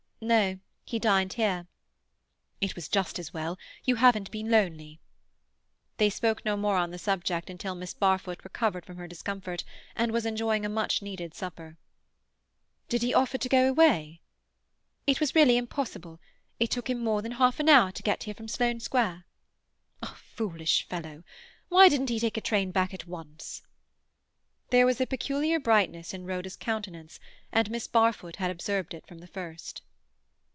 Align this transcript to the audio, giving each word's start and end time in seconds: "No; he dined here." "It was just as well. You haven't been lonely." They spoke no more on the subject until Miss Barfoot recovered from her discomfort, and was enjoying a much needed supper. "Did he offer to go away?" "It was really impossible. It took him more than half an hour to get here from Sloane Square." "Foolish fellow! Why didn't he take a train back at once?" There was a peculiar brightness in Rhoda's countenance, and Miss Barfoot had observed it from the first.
"No; 0.23 0.59
he 0.85 0.99
dined 0.99 1.33
here." 1.33 1.65
"It 2.61 2.75
was 2.75 2.87
just 2.87 3.17
as 3.17 3.33
well. 3.33 3.57
You 3.85 3.95
haven't 3.95 4.29
been 4.29 4.51
lonely." 4.51 4.99
They 5.97 6.11
spoke 6.11 6.45
no 6.45 6.55
more 6.55 6.75
on 6.77 6.91
the 6.91 6.99
subject 6.99 7.49
until 7.49 7.73
Miss 7.73 7.95
Barfoot 7.95 8.43
recovered 8.43 8.85
from 8.85 8.97
her 8.97 9.07
discomfort, 9.07 9.63
and 9.95 10.11
was 10.11 10.27
enjoying 10.27 10.63
a 10.63 10.69
much 10.69 11.01
needed 11.01 11.33
supper. 11.33 11.75
"Did 12.87 13.01
he 13.01 13.15
offer 13.15 13.39
to 13.39 13.49
go 13.49 13.67
away?" 13.67 14.21
"It 15.07 15.19
was 15.19 15.33
really 15.33 15.57
impossible. 15.57 16.19
It 16.59 16.69
took 16.69 16.87
him 16.87 17.03
more 17.03 17.23
than 17.23 17.31
half 17.31 17.59
an 17.59 17.67
hour 17.67 17.91
to 17.91 18.03
get 18.03 18.21
here 18.25 18.35
from 18.35 18.47
Sloane 18.47 18.79
Square." 18.79 19.25
"Foolish 20.05 20.87
fellow! 20.87 21.23
Why 21.69 21.89
didn't 21.89 22.09
he 22.09 22.19
take 22.19 22.37
a 22.37 22.41
train 22.41 22.69
back 22.69 22.93
at 22.93 23.07
once?" 23.07 23.63
There 24.69 24.85
was 24.85 25.01
a 25.01 25.07
peculiar 25.07 25.59
brightness 25.59 26.13
in 26.13 26.25
Rhoda's 26.25 26.57
countenance, 26.57 27.19
and 27.51 27.71
Miss 27.71 27.87
Barfoot 27.87 28.35
had 28.35 28.51
observed 28.51 28.93
it 28.93 29.07
from 29.07 29.17
the 29.17 29.25
first. 29.25 29.81